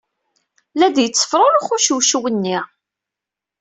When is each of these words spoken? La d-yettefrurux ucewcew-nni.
La 0.75 0.87
d-yettefrurux 0.95 1.67
ucewcew-nni. 1.77 2.57